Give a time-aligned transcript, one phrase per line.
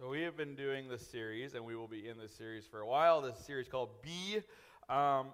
[0.00, 2.80] So we have been doing this series, and we will be in this series for
[2.80, 3.22] a while.
[3.22, 4.40] This series called Be.
[4.88, 5.28] Um,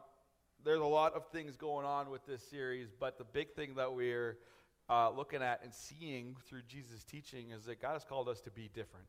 [0.63, 3.91] there's a lot of things going on with this series, but the big thing that
[3.95, 4.37] we're
[4.91, 8.51] uh, looking at and seeing through Jesus' teaching is that God has called us to
[8.51, 9.07] be different.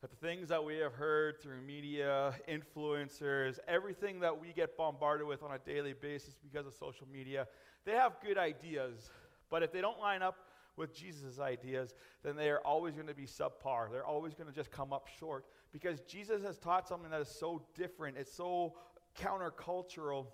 [0.00, 5.26] That the things that we have heard through media, influencers, everything that we get bombarded
[5.26, 7.46] with on a daily basis because of social media,
[7.84, 9.10] they have good ideas,
[9.50, 10.38] but if they don't line up
[10.76, 13.90] with Jesus' ideas, then they are always going to be subpar.
[13.90, 17.28] They're always going to just come up short because Jesus has taught something that is
[17.28, 18.74] so different, it's so
[19.18, 20.26] countercultural.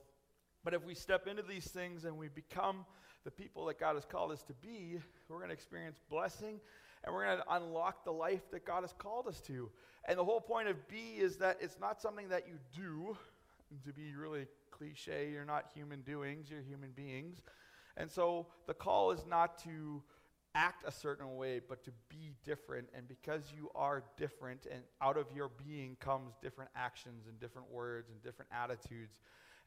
[0.65, 2.85] But if we step into these things and we become
[3.25, 4.99] the people that God has called us to be,
[5.29, 6.61] we're going to experience blessing
[7.05, 9.71] and we're going to unlock the life that God has called us to.
[10.07, 13.17] And the whole point of be is that it's not something that you do,
[13.85, 17.43] to be really cliche, you're not human doings, you're human beings.
[17.97, 20.03] And so the call is not to
[20.55, 22.89] act a certain way, but to be different.
[22.95, 27.71] And because you are different, and out of your being comes different actions and different
[27.71, 29.19] words and different attitudes.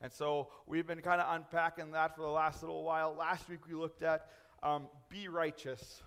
[0.01, 3.15] And so we've been kind of unpacking that for the last little while.
[3.17, 4.27] Last week we looked at
[4.61, 6.01] um, be righteous.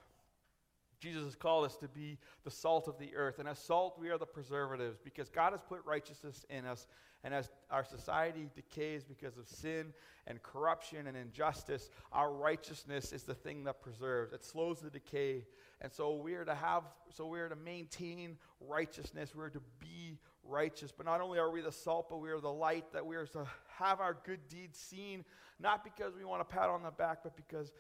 [1.01, 3.39] Jesus has called us to be the salt of the earth.
[3.39, 6.87] And as salt, we are the preservatives because God has put righteousness in us.
[7.25, 9.93] And as our society decays because of sin
[10.27, 14.33] and corruption and injustice, our righteousness is the thing that preserves.
[14.33, 15.45] It slows the decay.
[15.81, 19.35] And so we are to have, so we are to maintain righteousness.
[19.35, 20.93] We are to be righteous.
[20.93, 23.27] But not only are we the salt, but we are the light, that we are
[23.27, 23.47] to
[23.79, 25.25] have our good deeds seen,
[25.59, 27.73] not because we want a pat on the back, but because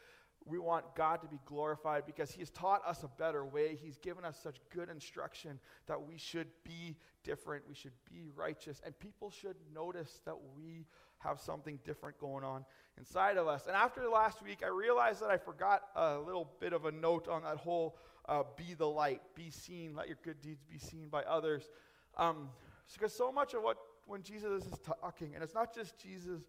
[0.46, 3.76] we want God to be glorified because He has taught us a better way.
[3.82, 8.80] He's given us such good instruction that we should be different, we should be righteous,
[8.84, 10.86] and people should notice that we
[11.18, 12.64] have something different going on
[12.96, 13.66] inside of us.
[13.66, 17.28] And after last week, I realized that I forgot a little bit of a note
[17.28, 21.08] on that whole uh, be the light, be seen, let your good deeds be seen
[21.08, 21.70] by others.
[22.16, 22.50] Um,
[22.92, 26.42] because so much of what when Jesus is talking, and it's not just Jesus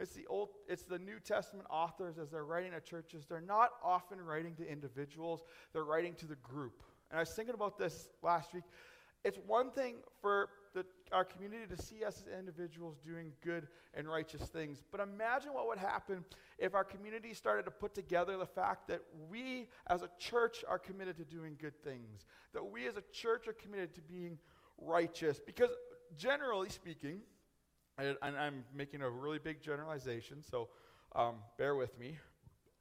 [0.00, 3.70] it's the old it's the New Testament authors as they're writing to churches, they're not
[3.84, 6.82] often writing to individuals, they're writing to the group.
[7.10, 8.64] And I was thinking about this last week.
[9.22, 14.08] It's one thing for the, our community to see us as individuals doing good and
[14.08, 14.78] righteous things.
[14.90, 16.24] But imagine what would happen
[16.58, 20.78] if our community started to put together the fact that we as a church are
[20.78, 22.24] committed to doing good things,
[22.54, 24.38] that we as a church are committed to being
[24.78, 25.38] righteous.
[25.44, 25.70] Because
[26.16, 27.20] generally speaking,
[28.06, 30.68] and I'm making a really big generalization, so
[31.14, 32.18] um, bear with me.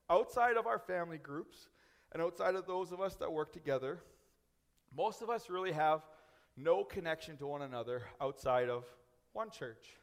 [0.10, 1.70] Outside of our family groups
[2.12, 4.00] and outside of those of us that work together,
[4.96, 6.02] most of us really have
[6.58, 8.86] no connection to one another outside of
[9.34, 9.98] one church.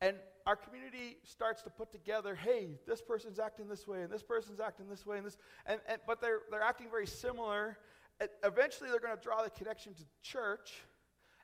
[0.00, 0.16] And
[0.46, 4.60] our community starts to put together, hey, this person's acting this way, and this person's
[4.60, 7.78] acting this way, and this, and, and but they're they're acting very similar.
[8.20, 10.74] And eventually, they're going to draw the connection to church,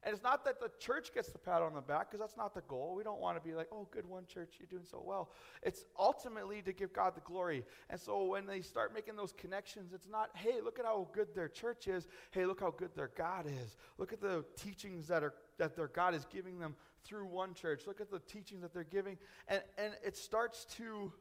[0.05, 2.55] and it's not that the church gets the pat on the back, because that's not
[2.55, 2.95] the goal.
[2.97, 5.31] We don't want to be like, oh, good one, church, you're doing so well.
[5.63, 7.65] It's ultimately to give God the glory.
[7.89, 11.29] And so when they start making those connections, it's not, hey, look at how good
[11.35, 12.09] their church is.
[12.31, 13.77] Hey, look how good their God is.
[13.99, 16.75] Look at the teachings that, are, that their God is giving them
[17.05, 17.83] through one church.
[17.87, 19.19] Look at the teachings that they're giving.
[19.49, 21.13] And, and it starts to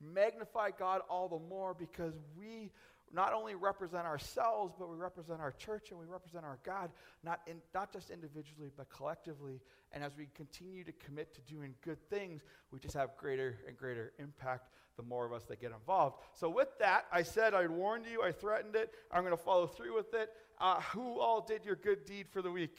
[0.00, 2.72] magnify God all the more because we
[3.14, 6.90] not only represent ourselves, but we represent our church and we represent our God,
[7.22, 9.60] not, in, not just individually, but collectively.
[9.92, 12.42] And as we continue to commit to doing good things,
[12.72, 16.20] we just have greater and greater impact the more of us that get involved.
[16.34, 19.66] So, with that, I said I warned you, I threatened it, I'm going to follow
[19.66, 20.30] through with it.
[20.60, 22.78] Uh, who all did your good deed for the week?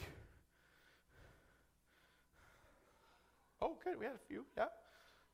[3.60, 4.66] Oh, good, we had a few, yeah.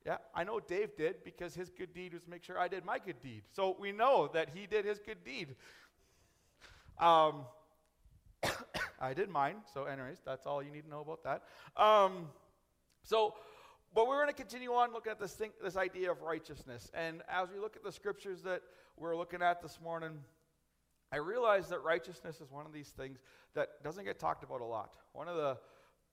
[0.04, 2.98] Yeah, I know Dave did because his good deed was make sure I did my
[2.98, 3.42] good deed.
[3.52, 5.54] So we know that he did his good deed.
[6.98, 7.42] Um,
[9.00, 9.56] I did mine.
[9.72, 11.42] So, anyways, that's all you need to know about that.
[11.80, 12.28] Um,
[13.04, 13.34] so,
[13.94, 16.90] but we're going to continue on looking at this thing, this idea of righteousness.
[16.94, 18.62] And as we look at the scriptures that
[18.96, 20.18] we're looking at this morning,
[21.12, 23.18] I realize that righteousness is one of these things
[23.54, 24.96] that doesn't get talked about a lot.
[25.12, 25.58] One of the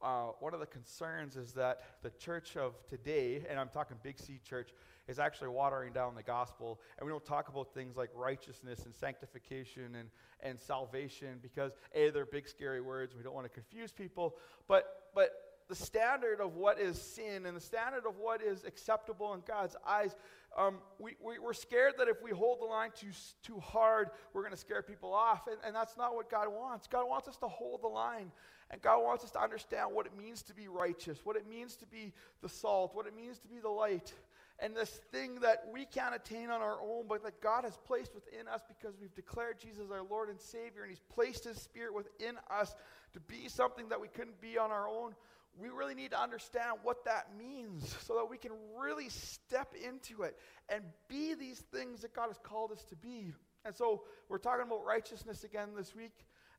[0.02, 4.18] uh, one of the concerns is that the church of today, and I'm talking Big
[4.18, 4.70] C church,
[5.08, 6.80] is actually watering down the gospel.
[6.98, 10.10] And we don't talk about things like righteousness and sanctification and,
[10.42, 13.16] and salvation because, A, they're big, scary words.
[13.16, 14.36] We don't want to confuse people.
[14.68, 14.86] But,
[15.16, 15.32] but
[15.68, 19.76] the standard of what is sin and the standard of what is acceptable in God's
[19.86, 20.16] eyes,
[20.58, 23.12] um, we, we, are scared that if we hold the line too,
[23.44, 25.48] too hard, we're going to scare people off.
[25.48, 26.88] And, and that's not what God wants.
[26.88, 28.32] God wants us to hold the line
[28.72, 31.76] and God wants us to understand what it means to be righteous, what it means
[31.78, 34.14] to be the salt, what it means to be the light.
[34.62, 38.14] and this thing that we can't attain on our own, but that God has placed
[38.14, 41.94] within us because we've declared Jesus our Lord and Savior, and He's placed His Spirit
[41.94, 42.76] within us
[43.14, 45.16] to be something that we couldn't be on our own.
[45.60, 50.24] We really need to understand what that means so that we can really step into
[50.24, 50.38] it
[50.70, 53.34] and be these things that God has called us to be.
[53.66, 56.14] And so we're talking about righteousness again this week,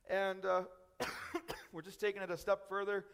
[0.09, 0.63] and uh,
[1.71, 3.05] we're just taking it a step further.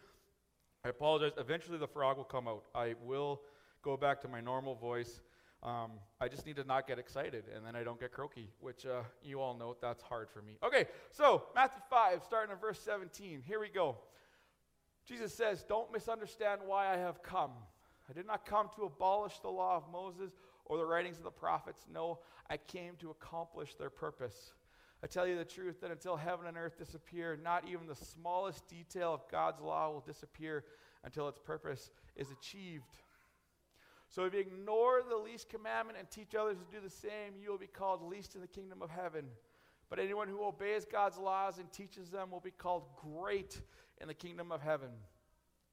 [0.84, 1.32] I apologize.
[1.38, 2.64] Eventually, the frog will come out.
[2.74, 3.42] I will
[3.82, 5.20] go back to my normal voice.
[5.62, 8.86] Um, I just need to not get excited, and then I don't get croaky, which
[8.86, 10.56] uh, you all know that's hard for me.
[10.62, 13.42] Okay, so Matthew 5, starting in verse 17.
[13.44, 13.96] Here we go.
[15.04, 17.50] Jesus says, Don't misunderstand why I have come.
[18.08, 20.30] I did not come to abolish the law of Moses
[20.64, 21.86] or the writings of the prophets.
[21.92, 24.52] No, I came to accomplish their purpose.
[25.02, 28.66] I tell you the truth that until heaven and earth disappear, not even the smallest
[28.66, 30.64] detail of God's law will disappear
[31.04, 32.96] until its purpose is achieved.
[34.08, 37.50] So if you ignore the least commandment and teach others to do the same, you
[37.50, 39.26] will be called least in the kingdom of heaven.
[39.90, 43.60] But anyone who obeys God's laws and teaches them will be called great
[44.00, 44.90] in the kingdom of heaven.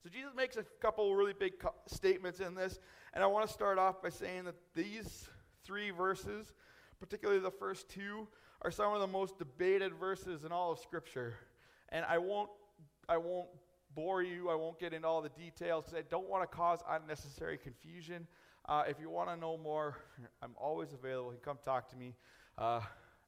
[0.03, 2.79] So Jesus makes a couple really big co- statements in this,
[3.13, 5.27] and I want to start off by saying that these
[5.63, 6.53] three verses,
[6.99, 8.27] particularly the first two,
[8.61, 11.35] are some of the most debated verses in all of Scripture.
[11.89, 12.49] And I won't,
[13.07, 13.49] I won't
[13.93, 14.49] bore you.
[14.49, 18.27] I won't get into all the details because I don't want to cause unnecessary confusion.
[18.67, 19.97] Uh, if you want to know more,
[20.41, 21.31] I'm always available.
[21.31, 22.15] You can come talk to me.
[22.57, 22.81] Uh,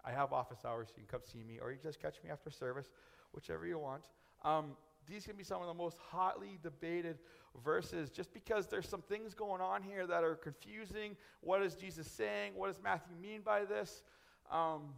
[0.03, 2.49] I have office hours, you can come see me, or you just catch me after
[2.49, 2.91] service,
[3.33, 4.03] whichever you want.
[4.45, 7.17] Um, these can be some of the most hotly debated
[7.63, 11.15] verses just because there's some things going on here that are confusing.
[11.41, 12.53] What is Jesus saying?
[12.55, 14.03] What does Matthew mean by this?
[14.51, 14.93] Um,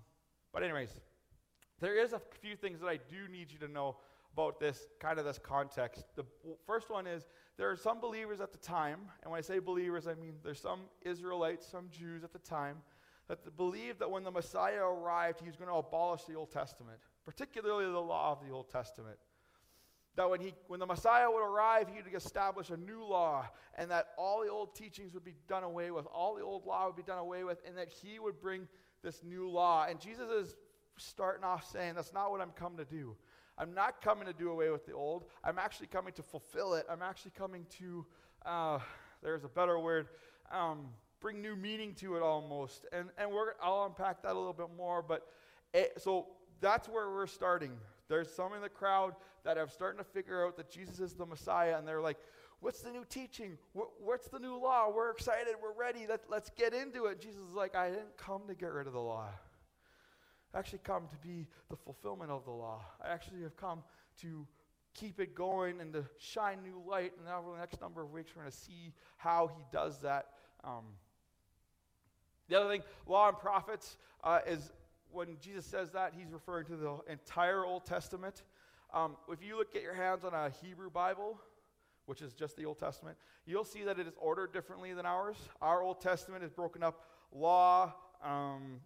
[0.54, 0.90] but, anyways,
[1.80, 3.98] there is a few things that I do need you to know
[4.34, 6.06] about this kind of this context.
[6.16, 6.26] The
[6.66, 10.08] first one is there are some believers at the time, and when I say believers,
[10.08, 12.78] I mean there's some Israelites, some Jews at the time
[13.28, 17.00] that believed that when the Messiah arrived, he was going to abolish the Old Testament,
[17.26, 19.18] particularly the law of the Old Testament.
[20.16, 23.90] That when, he, when the Messiah would arrive, he would establish a new law, and
[23.92, 26.96] that all the old teachings would be done away with, all the old law would
[26.96, 28.68] be done away with, and that he would bring
[29.04, 29.86] this new law.
[29.90, 30.56] And Jesus is
[30.98, 33.16] starting off saying, That's not what I'm come to do.
[33.58, 35.26] I'm not coming to do away with the old.
[35.44, 36.86] I'm actually coming to fulfill it.
[36.90, 38.06] I'm actually coming to,
[38.46, 38.80] uh,
[39.22, 40.08] there's a better word,
[40.50, 40.88] um,
[41.20, 42.86] bring new meaning to it almost.
[42.94, 45.02] And, and we're, I'll unpack that a little bit more.
[45.02, 45.28] But
[45.74, 46.28] it, so
[46.62, 47.74] that's where we're starting.
[48.08, 49.14] There's some in the crowd
[49.44, 52.18] that are starting to figure out that Jesus is the Messiah, and they're like,
[52.62, 53.58] What's the new teaching?
[53.74, 54.92] What's the new law?
[54.94, 55.56] We're excited.
[55.62, 56.06] We're ready.
[56.08, 57.22] Let, let's get into it.
[57.22, 59.30] Jesus is like, I didn't come to get rid of the law
[60.54, 62.82] I actually come to be the fulfillment of the law.
[63.04, 63.84] I actually have come
[64.22, 64.48] to
[64.96, 67.14] keep it going and to shine new light.
[67.20, 70.30] And over the next number of weeks, we're going to see how he does that.
[70.64, 70.86] Um,
[72.48, 74.72] the other thing, law and prophets, uh, is
[75.12, 78.44] when Jesus says that, he's referring to the entire Old Testament.
[78.92, 81.40] Um, if you look at your hands on a Hebrew Bible,
[82.10, 83.16] which is just the Old Testament,
[83.46, 85.36] you'll see that it is ordered differently than ours.
[85.62, 88.80] Our Old Testament is broken up law, um,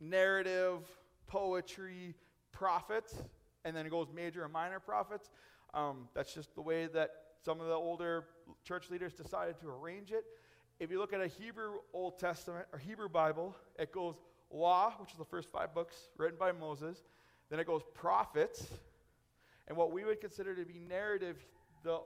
[0.00, 0.80] narrative,
[1.28, 2.16] poetry,
[2.50, 3.22] prophets,
[3.64, 5.30] and then it goes major and minor prophets.
[5.74, 7.10] Um, that's just the way that
[7.44, 8.24] some of the older
[8.64, 10.24] church leaders decided to arrange it.
[10.80, 14.16] If you look at a Hebrew Old Testament or Hebrew Bible, it goes
[14.50, 16.98] law, which is the first five books written by Moses.
[17.48, 18.66] Then it goes prophets,
[19.68, 21.36] and what we would consider to be narrative,
[21.84, 22.00] the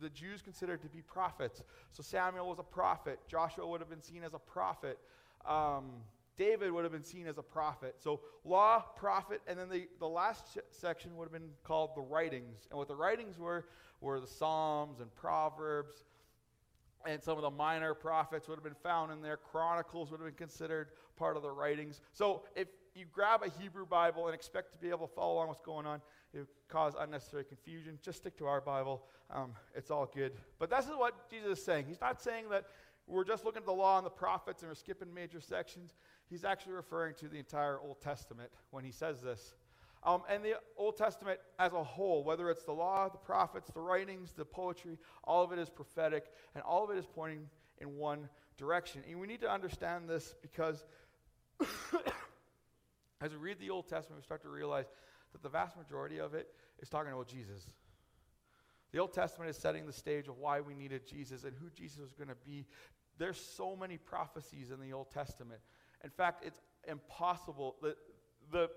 [0.00, 1.62] the Jews considered to be prophets.
[1.92, 3.18] So Samuel was a prophet.
[3.28, 4.98] Joshua would have been seen as a prophet.
[5.46, 5.90] Um,
[6.38, 7.96] David would have been seen as a prophet.
[7.98, 12.68] So, law, prophet, and then the, the last section would have been called the writings.
[12.70, 13.66] And what the writings were
[14.00, 16.04] were the Psalms and Proverbs,
[17.04, 19.36] and some of the minor prophets would have been found in there.
[19.36, 22.00] Chronicles would have been considered part of the writings.
[22.12, 25.48] So, if you grab a Hebrew Bible and expect to be able to follow along
[25.48, 26.00] what's going on,
[26.32, 27.98] it would cause unnecessary confusion.
[28.02, 29.04] Just stick to our Bible.
[29.30, 30.32] Um, it's all good.
[30.58, 31.86] But this is what Jesus is saying.
[31.88, 32.66] He's not saying that
[33.06, 35.94] we're just looking at the law and the prophets and we're skipping major sections
[36.28, 39.54] he's actually referring to the entire Old Testament when he says this.
[40.04, 43.80] Um, and the Old Testament as a whole, whether it's the law, the prophets, the
[43.80, 47.48] writings, the poetry, all of it is prophetic, and all of it is pointing
[47.80, 49.02] in one direction.
[49.08, 50.84] And we need to understand this because
[53.20, 54.86] as we read the Old Testament, we start to realize
[55.32, 56.48] that the vast majority of it
[56.80, 57.66] is talking about Jesus.
[58.92, 61.98] The Old Testament is setting the stage of why we needed Jesus and who Jesus
[61.98, 62.66] was going to be.
[63.18, 65.60] There's so many prophecies in the Old Testament.
[66.04, 67.76] In fact, it's impossible.
[67.82, 67.96] that
[68.50, 68.70] the,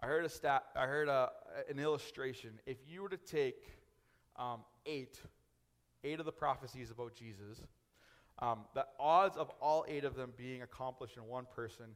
[0.00, 1.30] I heard a stat, I heard a,
[1.68, 2.58] an illustration.
[2.66, 3.56] If you were to take
[4.36, 5.20] um, eight
[6.02, 7.60] eight of the prophecies about Jesus,
[8.40, 11.86] um, the odds of all eight of them being accomplished in one person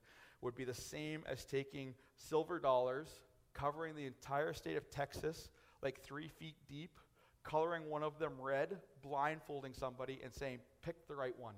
[0.41, 3.09] would be the same as taking silver dollars,
[3.55, 5.49] covering the entire state of Texas,
[5.83, 6.99] like three feet deep,
[7.45, 11.55] coloring one of them red, blindfolding somebody, and saying, pick the right one.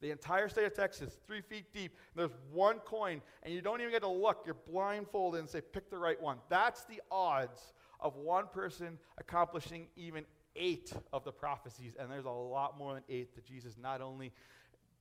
[0.00, 1.96] The entire state of Texas, three feet deep.
[2.16, 4.42] There's one coin, and you don't even get to look.
[4.44, 6.38] You're blindfolded and say, pick the right one.
[6.48, 10.24] That's the odds of one person accomplishing even
[10.56, 11.94] eight of the prophecies.
[11.98, 14.32] And there's a lot more than eight that Jesus not only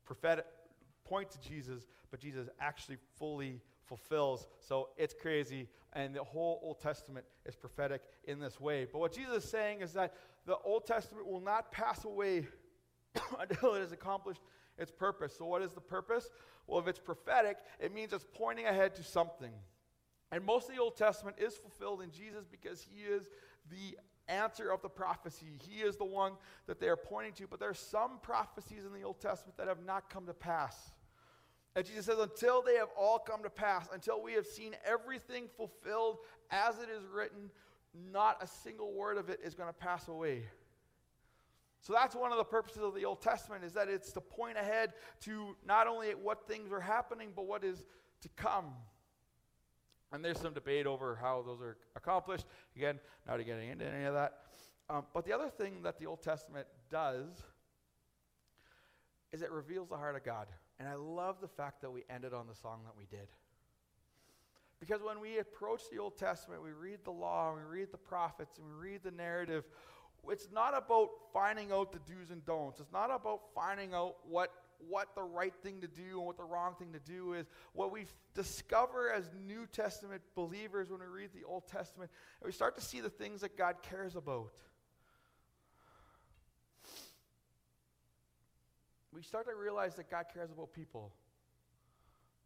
[0.05, 0.45] prophetic,
[1.05, 4.47] point to Jesus, but Jesus actually fully fulfills.
[4.59, 5.67] So it's crazy.
[5.93, 8.87] And the whole Old Testament is prophetic in this way.
[8.91, 10.13] But what Jesus is saying is that
[10.45, 12.47] the Old Testament will not pass away
[13.39, 14.41] until it is accomplished
[14.77, 15.35] its purpose.
[15.37, 16.29] So, what is the purpose?
[16.67, 19.51] Well, if it's prophetic, it means it's pointing ahead to something.
[20.31, 23.27] And most of the Old Testament is fulfilled in Jesus because he is
[23.69, 23.97] the
[24.31, 25.57] answer of the prophecy.
[25.67, 26.33] He is the one
[26.67, 27.47] that they are pointing to.
[27.47, 30.91] But there are some prophecies in the Old Testament that have not come to pass.
[31.75, 35.45] And Jesus says, until they have all come to pass, until we have seen everything
[35.55, 36.17] fulfilled
[36.49, 37.49] as it is written,
[38.11, 40.43] not a single word of it is going to pass away.
[41.81, 44.57] So that's one of the purposes of the Old Testament is that it's to point
[44.57, 47.85] ahead to not only what things are happening, but what is
[48.21, 48.65] to come.
[50.11, 52.45] And there's some debate over how those are accomplished.
[52.75, 54.39] Again, not getting into any of that.
[54.89, 57.27] Um, but the other thing that the Old Testament does
[59.31, 60.47] is it reveals the heart of God.
[60.79, 63.27] And I love the fact that we ended on the song that we did.
[64.81, 67.99] Because when we approach the Old Testament, we read the law, and we read the
[67.99, 69.63] prophets, and we read the narrative,
[70.29, 72.79] it's not about finding out the do's and don'ts.
[72.79, 74.51] It's not about finding out what
[74.87, 77.47] what the right thing to do and what the wrong thing to do is.
[77.73, 82.09] What we discover as New Testament believers when we read the Old Testament,
[82.41, 84.51] and we start to see the things that God cares about.
[89.13, 91.11] We start to realize that God cares about people.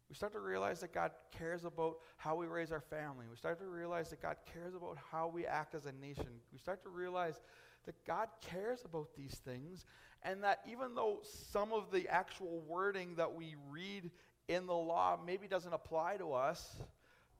[0.08, 3.26] We start to realize that God cares about how we raise our family.
[3.28, 6.28] We start to realize that God cares about how we act as a nation.
[6.52, 7.40] We start to realize
[7.86, 9.86] that God cares about these things,
[10.22, 14.10] and that even though some of the actual wording that we read
[14.48, 16.76] in the law maybe doesn't apply to us,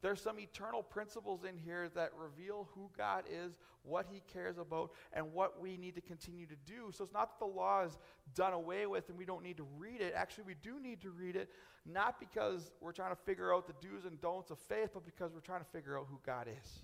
[0.02, 4.92] there's some eternal principles in here that reveal who God is, what He cares about,
[5.12, 6.92] and what we need to continue to do.
[6.92, 7.98] So it's not that the law is
[8.34, 10.12] done away with and we don't need to read it.
[10.14, 11.48] Actually, we do need to read it,
[11.84, 15.32] not because we're trying to figure out the do's and don'ts of faith, but because
[15.32, 16.82] we're trying to figure out who God is.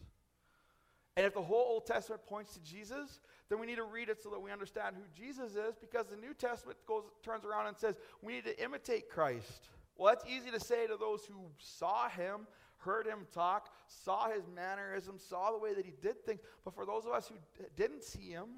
[1.16, 4.22] And if the whole Old Testament points to Jesus, then we need to read it
[4.22, 7.76] so that we understand who Jesus is because the New Testament goes, turns around and
[7.76, 9.68] says we need to imitate Christ.
[9.96, 12.46] Well, that's easy to say to those who saw him,
[12.78, 16.40] heard him talk, saw his mannerisms, saw the way that he did things.
[16.64, 18.48] But for those of us who d- didn't see him,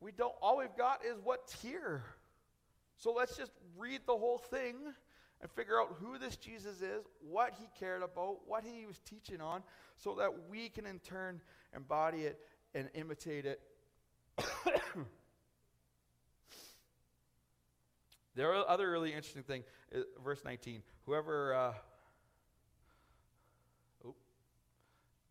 [0.00, 2.02] we don't all we've got is what's here.
[2.96, 4.76] So let's just read the whole thing
[5.40, 9.40] and figure out who this Jesus is, what he cared about, what he was teaching
[9.40, 9.62] on,
[9.96, 11.40] so that we can in turn
[11.74, 12.40] embody it
[12.74, 13.60] and imitate it.
[18.34, 19.62] the other really interesting thing,
[19.92, 20.82] is verse 19.
[21.04, 21.72] Whoever, uh,
[24.06, 24.14] oh,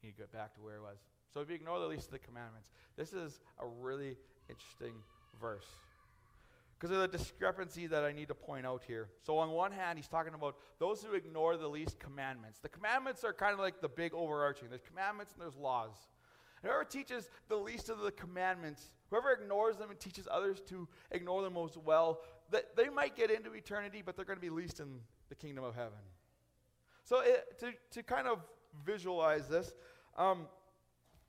[0.04, 0.98] need to get back to where it was.
[1.34, 4.18] So if you ignore the least of the commandments, this is a really
[4.50, 4.94] interesting
[5.40, 5.66] verse
[6.78, 9.08] because of the discrepancy that I need to point out here.
[9.24, 12.60] So, on one hand, he's talking about those who ignore the least commandments.
[12.60, 15.96] The commandments are kind of like the big overarching there's commandments and there's laws.
[16.64, 21.44] Whoever teaches the least of the commandments, whoever ignores them and teaches others to ignore
[21.44, 24.80] them as well, that they might get into eternity, but they're going to be least
[24.80, 26.00] in the kingdom of heaven.
[27.04, 28.40] So, it, to, to kind of
[28.86, 29.74] visualize this,
[30.18, 30.48] um,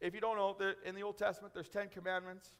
[0.00, 2.50] if you don't know, in the Old Testament, there's 10 commandments.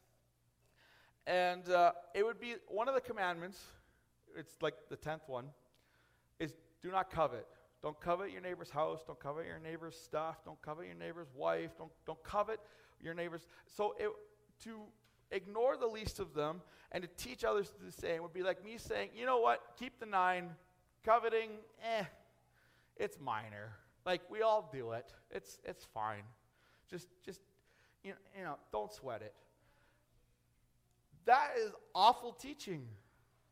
[1.27, 3.59] And uh, it would be one of the commandments,
[4.37, 5.47] it's like the 10th one,
[6.39, 7.47] is do not covet.
[7.83, 9.01] Don't covet your neighbor's house.
[9.07, 10.45] Don't covet your neighbor's stuff.
[10.45, 11.71] Don't covet your neighbor's wife.
[11.79, 12.61] Don't, don't covet
[13.01, 13.47] your neighbor's.
[13.67, 14.11] So it,
[14.65, 14.81] to
[15.31, 18.65] ignore the least of them and to teach others to the same would be like
[18.65, 20.51] me saying, you know what, keep the nine.
[21.05, 21.51] Coveting,
[21.85, 22.05] eh,
[22.97, 23.73] it's minor.
[24.05, 25.13] Like we all do it.
[25.31, 26.25] It's, it's fine.
[26.91, 27.41] Just, just
[28.03, 29.35] you know, you know, don't sweat it.
[31.27, 32.87] That is awful teaching.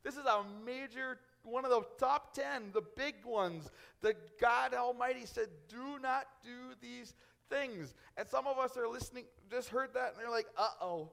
[0.02, 3.70] This is a major, one of the top 10, the big ones.
[4.00, 7.14] The God Almighty said, do not do these
[7.50, 7.94] things.
[8.16, 11.10] And some of us are listening, just heard that, and they're like, uh oh.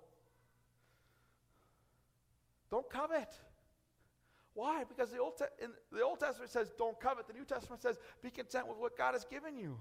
[2.69, 3.29] Don't covet.
[4.53, 4.83] Why?
[4.83, 7.27] Because the Old, Te- the Old Testament says don't covet.
[7.27, 9.77] The New Testament says be content with what God has given you.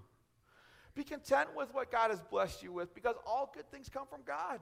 [0.94, 4.20] Be content with what God has blessed you with because all good things come from
[4.26, 4.60] God.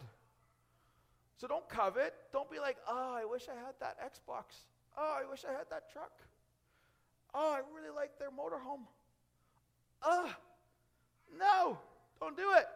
[1.39, 2.15] So don't covet.
[2.33, 4.67] Don't be like, oh, I wish I had that Xbox.
[4.97, 6.13] Oh, I wish I had that truck.
[7.33, 8.83] Oh, I really like their motorhome.
[10.03, 10.31] Oh,
[11.39, 11.79] no,
[12.21, 12.67] don't do it.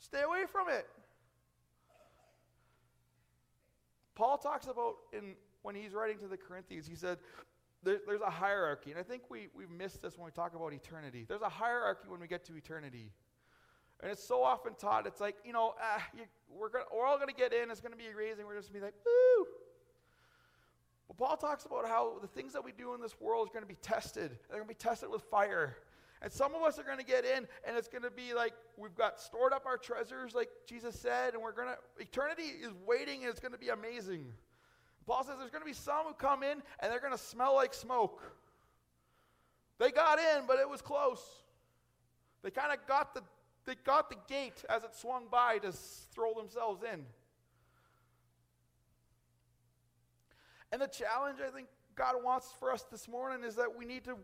[0.00, 0.86] Stay away from it.
[4.14, 7.18] Paul talks about in when he's writing to the Corinthians, he said,
[7.82, 8.90] there, there's a hierarchy.
[8.90, 11.24] And I think we, we missed this when we talk about eternity.
[11.28, 13.12] There's a hierarchy when we get to eternity.
[14.00, 17.16] And it's so often taught, it's like, you know, ah, you, we're, gonna, we're all
[17.16, 18.94] going to get in, it's going to be amazing, we're just going to be like,
[19.04, 19.46] woo.
[21.08, 23.64] But Paul talks about how the things that we do in this world are going
[23.64, 24.38] to be tested.
[24.48, 25.76] They're going to be tested with fire.
[26.20, 28.52] And some of us are going to get in, and it's going to be like
[28.76, 32.72] we've got stored up our treasures, like Jesus said, and we're going to, eternity is
[32.86, 34.26] waiting, and it's going to be amazing.
[35.06, 37.54] Paul says there's going to be some who come in, and they're going to smell
[37.54, 38.22] like smoke.
[39.78, 41.22] They got in, but it was close.
[42.42, 43.22] They kind of got the
[43.68, 47.04] they got the gate as it swung by to throw themselves in.
[50.72, 54.04] And the challenge I think God wants for us this morning is that we need
[54.04, 54.16] to.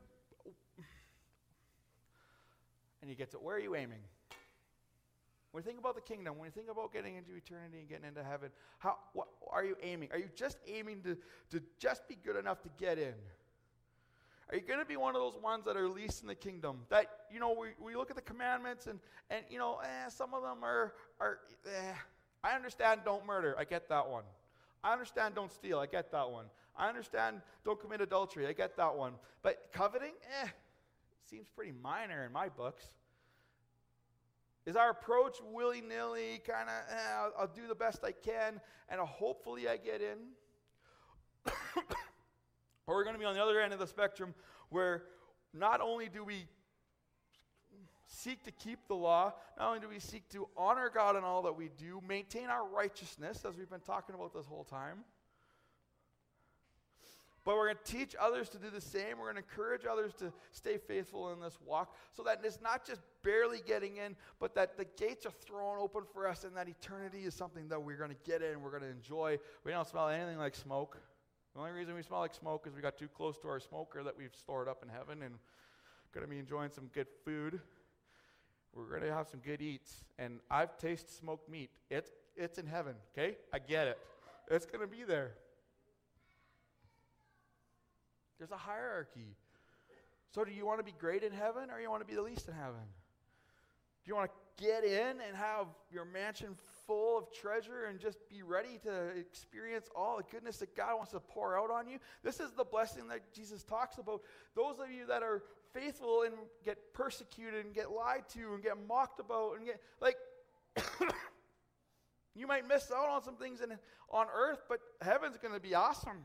[3.02, 3.42] And he gets it.
[3.42, 3.98] Where are you aiming?
[5.52, 8.06] When you think about the kingdom, when you think about getting into eternity and getting
[8.06, 8.48] into heaven,
[8.78, 10.08] how what, are you aiming?
[10.10, 11.18] Are you just aiming to,
[11.50, 13.12] to just be good enough to get in?
[14.50, 16.80] Are you going to be one of those ones that are least in the kingdom?
[16.90, 20.34] That, you know, we, we look at the commandments and, and you know, eh, some
[20.34, 21.94] of them are, are eh.
[22.42, 23.56] I understand don't murder.
[23.58, 24.24] I get that one.
[24.82, 25.78] I understand don't steal.
[25.78, 26.46] I get that one.
[26.76, 28.46] I understand don't commit adultery.
[28.46, 29.14] I get that one.
[29.42, 30.48] But coveting, eh,
[31.28, 32.84] seems pretty minor in my books.
[34.66, 38.60] Is our approach willy nilly, kind of, eh, I'll, I'll do the best I can,
[38.88, 40.18] and hopefully I get in?
[42.86, 44.34] Or we're going to be on the other end of the spectrum
[44.70, 45.04] where
[45.52, 46.46] not only do we
[48.06, 51.42] seek to keep the law, not only do we seek to honor God in all
[51.42, 55.04] that we do, maintain our righteousness, as we've been talking about this whole time,
[57.44, 59.18] but we're going to teach others to do the same.
[59.18, 62.86] We're going to encourage others to stay faithful in this walk so that it's not
[62.86, 66.68] just barely getting in, but that the gates are thrown open for us and that
[66.68, 69.38] eternity is something that we're going to get in, we're going to enjoy.
[69.62, 70.96] We don't smell anything like smoke.
[71.54, 74.02] The only reason we smell like smoke is we got too close to our smoker
[74.02, 75.36] that we've stored up in heaven and
[76.12, 77.60] going to be enjoying some good food.
[78.74, 80.04] We're going to have some good eats.
[80.18, 81.70] And I've tasted smoked meat.
[81.90, 83.36] It's, it's in heaven, okay?
[83.52, 83.98] I get it.
[84.50, 85.32] It's going to be there.
[88.38, 89.36] There's a hierarchy.
[90.34, 92.22] So, do you want to be great in heaven or you want to be the
[92.22, 92.82] least in heaven?
[94.04, 98.18] Do you want to get in and have your mansion full of treasure and just
[98.28, 101.98] be ready to experience all the goodness that God wants to pour out on you.
[102.22, 104.22] This is the blessing that Jesus talks about.
[104.54, 105.42] Those of you that are
[105.72, 110.16] faithful and get persecuted and get lied to and get mocked about and get like
[112.34, 113.76] you might miss out on some things in,
[114.10, 116.24] on earth, but heaven's going to be awesome.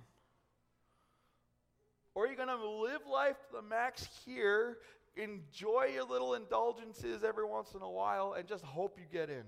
[2.15, 4.77] Or you're going to live life to the max here,
[5.15, 9.43] enjoy your little indulgences every once in a while, and just hope you get in.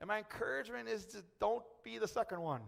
[0.00, 2.62] And my encouragement is to don't be the second one.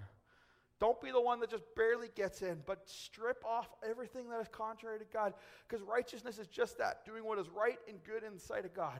[0.83, 4.49] Don't be the one that just barely gets in, but strip off everything that is
[4.49, 5.33] contrary to God.
[5.67, 8.75] Because righteousness is just that doing what is right and good in the sight of
[8.75, 8.99] God.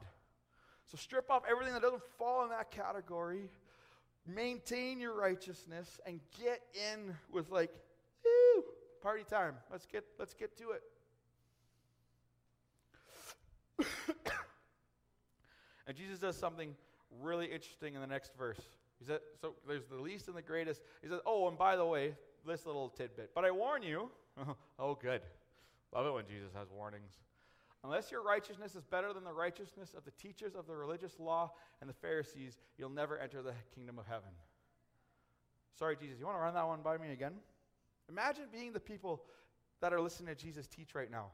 [0.89, 3.49] So strip off everything that doesn't fall in that category.
[4.25, 6.61] Maintain your righteousness and get
[6.93, 7.71] in with like,
[8.23, 8.63] woo,
[9.01, 9.55] party time.
[9.69, 10.83] Let's get let's get to it.
[15.87, 16.73] and Jesus does something
[17.21, 18.59] really interesting in the next verse.
[18.99, 20.81] He said, so there's the least and the greatest.
[21.01, 22.13] He says, oh, and by the way,
[22.45, 23.31] this little tidbit.
[23.35, 24.09] But I warn you,
[24.79, 25.21] oh, good.
[25.93, 27.11] Love it when Jesus has warnings.
[27.83, 31.51] Unless your righteousness is better than the righteousness of the teachers of the religious law
[31.81, 34.29] and the Pharisees, you'll never enter the kingdom of heaven.
[35.77, 37.33] Sorry, Jesus, you want to run that one by me again?
[38.09, 39.23] Imagine being the people
[39.81, 41.27] that are listening to Jesus teach right now.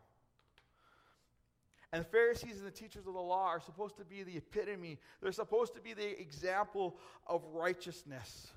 [1.92, 5.00] And the Pharisees and the teachers of the law are supposed to be the epitome,
[5.22, 8.48] they're supposed to be the example of righteousness.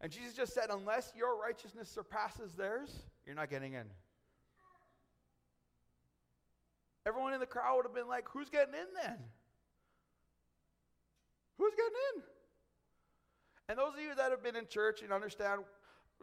[0.00, 2.90] And Jesus just said, unless your righteousness surpasses theirs,
[3.24, 3.86] you're not getting in.
[7.06, 9.16] Everyone in the crowd would have been like, who's getting in then?
[11.56, 12.22] Who's getting in?
[13.68, 15.62] And those of you that have been in church and understand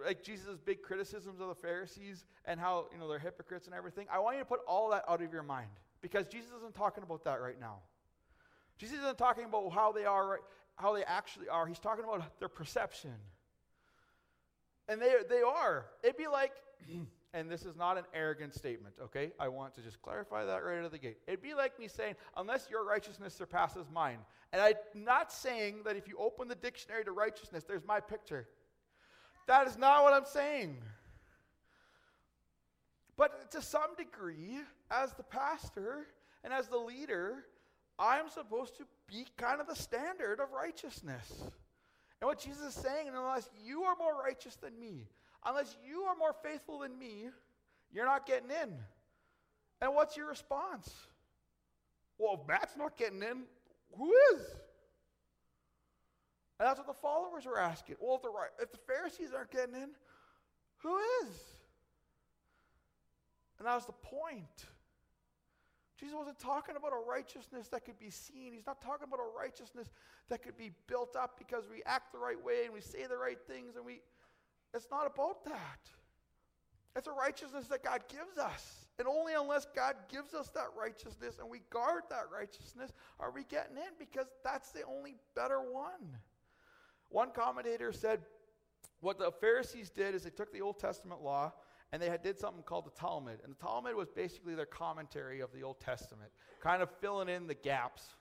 [0.04, 4.08] like Jesus' big criticisms of the Pharisees and how, you know, they're hypocrites and everything,
[4.12, 5.70] I want you to put all that out of your mind.
[6.02, 7.78] Because Jesus isn't talking about that right now.
[8.78, 10.40] Jesus isn't talking about how they are,
[10.76, 11.68] how they actually are.
[11.68, 13.14] He's talking about their perception.
[14.88, 15.86] And they, they are.
[16.04, 16.54] It'd be like,
[17.34, 19.32] and this is not an arrogant statement, okay?
[19.40, 21.18] I want to just clarify that right out of the gate.
[21.28, 24.18] It'd be like me saying, unless your righteousness surpasses mine.
[24.52, 28.48] And I'm not saying that if you open the dictionary to righteousness, there's my picture.
[29.48, 30.78] That is not what I'm saying.
[33.22, 34.58] But to some degree,
[34.90, 36.08] as the pastor
[36.44, 37.46] and as the leader,
[38.00, 41.32] I'm supposed to be kind of the standard of righteousness.
[41.40, 45.08] And what Jesus is saying, unless you are more righteous than me,
[45.46, 47.28] unless you are more faithful than me,
[47.94, 48.74] you're not getting in.
[49.84, 50.92] And what's your response?
[52.18, 53.44] Well, if Matt's not getting in,
[53.96, 54.42] who is?
[56.60, 57.98] And that's what the followers were asking.
[58.00, 59.90] Well, if the, if the Pharisees aren't getting in,
[60.78, 61.61] who is?
[63.62, 64.66] And that was the point.
[66.00, 68.54] Jesus wasn't talking about a righteousness that could be seen.
[68.54, 69.92] He's not talking about a righteousness
[70.30, 73.18] that could be built up because we act the right way and we say the
[73.18, 74.02] right things and we.
[74.74, 75.80] It's not about that.
[76.96, 78.88] It's a righteousness that God gives us.
[78.98, 83.44] And only unless God gives us that righteousness and we guard that righteousness are we
[83.44, 86.18] getting in because that's the only better one.
[87.10, 88.22] One commentator said
[89.02, 91.54] what the Pharisees did is they took the Old Testament law
[91.92, 93.40] and they had, did something called the Talmud.
[93.44, 97.48] And the Talmud was basically their commentary of the Old Testament, kind of filling in
[97.48, 98.16] the gaps.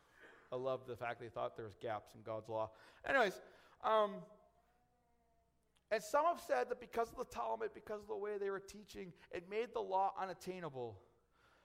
[0.52, 2.70] I love the fact they thought there was gaps in God's law.
[3.08, 3.40] Anyways,
[3.84, 4.14] um,
[5.92, 8.60] and some have said that because of the Talmud, because of the way they were
[8.60, 10.98] teaching, it made the law unattainable.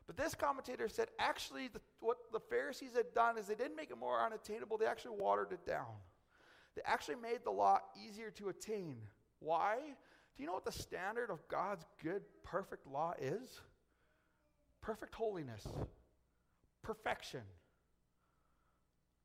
[0.07, 3.89] But this commentator said actually, the, what the Pharisees had done is they didn't make
[3.89, 5.85] it more unattainable, they actually watered it down.
[6.75, 8.97] They actually made the law easier to attain.
[9.39, 9.77] Why?
[10.35, 13.61] Do you know what the standard of God's good, perfect law is?
[14.81, 15.65] Perfect holiness,
[16.83, 17.41] perfection.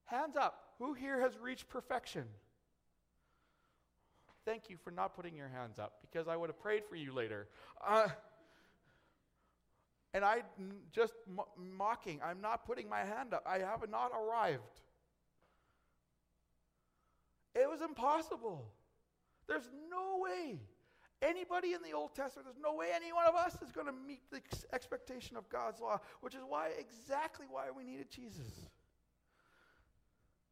[0.05, 0.75] Hands up.
[0.79, 2.25] Who here has reached perfection?
[4.45, 7.13] Thank you for not putting your hands up because I would have prayed for you
[7.13, 7.47] later.
[7.87, 8.09] Uh,
[10.15, 10.43] and I
[10.93, 11.15] just
[11.57, 13.45] mocking, I'm not putting my hand up.
[13.47, 14.81] I have not arrived.
[17.55, 18.73] It was impossible.
[19.47, 20.61] There's no way
[21.23, 23.93] anybody in the Old Testament, there's no way any one of us is going to
[23.93, 24.41] meet the
[24.73, 28.69] expectation of God's law, which is why exactly why we needed Jesus.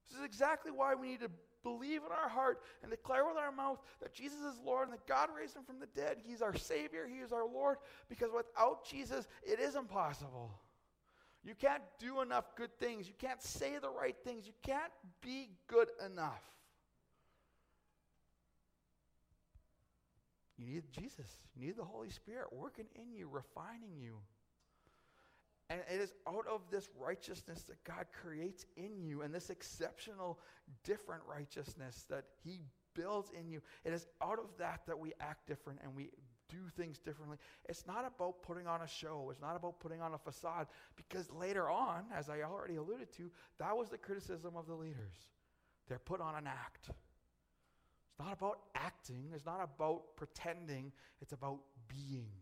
[0.09, 1.31] This is exactly why we need to
[1.63, 5.07] believe in our heart and declare with our mouth that Jesus is Lord and that
[5.07, 6.19] God raised him from the dead.
[6.25, 7.79] He's our Savior, He is our Lord,
[8.09, 10.51] because without Jesus, it is impossible.
[11.45, 13.07] You can't do enough good things.
[13.07, 14.47] You can't say the right things.
[14.47, 16.43] You can't be good enough.
[20.59, 21.31] You need Jesus.
[21.57, 24.17] You need the Holy Spirit working in you, refining you.
[25.71, 30.39] And it is out of this righteousness that God creates in you and this exceptional,
[30.83, 32.61] different righteousness that He
[32.95, 33.61] builds in you.
[33.85, 36.11] It is out of that that we act different and we
[36.49, 37.37] do things differently.
[37.69, 40.67] It's not about putting on a show, it's not about putting on a facade,
[40.97, 45.29] because later on, as I already alluded to, that was the criticism of the leaders.
[45.89, 46.91] They're put on an act.
[48.19, 52.33] It's not about acting, it's not about pretending, it's about being.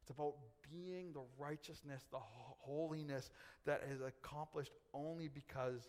[0.00, 0.36] It's about
[0.72, 3.30] being the righteousness, the holiness
[3.66, 5.88] that is accomplished only because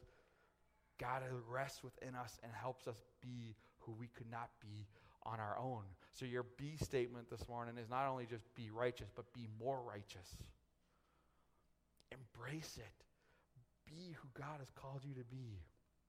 [1.00, 4.88] God rests within us and helps us be who we could not be
[5.24, 5.84] on our own.
[6.12, 9.82] So, your be statement this morning is not only just be righteous, but be more
[9.88, 10.36] righteous.
[12.12, 13.06] Embrace it.
[13.86, 15.62] Be who God has called you to be.